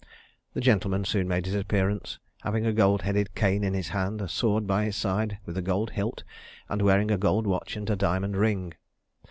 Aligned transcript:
The 0.55 0.61
gentleman 0.61 1.05
soon 1.05 1.27
made 1.27 1.45
his 1.45 1.53
appearance, 1.53 2.17
having 2.41 2.65
a 2.65 2.73
gold 2.73 3.03
headed 3.03 3.35
cane 3.35 3.63
in 3.63 3.75
his 3.75 3.89
hand, 3.89 4.19
a 4.19 4.27
sword 4.27 4.65
by 4.65 4.85
his 4.85 4.95
side 4.95 5.37
with 5.45 5.55
a 5.59 5.61
gold 5.61 5.91
hilt, 5.91 6.23
and 6.69 6.81
wearing 6.81 7.11
a 7.11 7.19
gold 7.19 7.45
watch 7.45 7.75
and 7.75 7.87
a 7.87 7.95
diamond 7.95 8.35
ring. 8.35 8.73